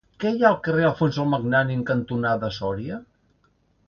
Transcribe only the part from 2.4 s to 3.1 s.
Sòria?